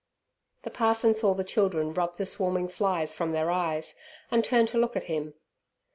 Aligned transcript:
The 0.63 0.71
parson 0.71 1.13
saw 1.13 1.35
the 1.35 1.43
children 1.43 1.93
rub 1.93 2.17
the 2.17 2.25
swarming 2.25 2.69
flies 2.69 3.13
from 3.13 3.33
their 3.33 3.51
eyes 3.51 3.93
and 4.31 4.43
turn 4.43 4.65
to 4.65 4.79
look 4.79 4.95
at 4.95 5.03
him. 5.03 5.35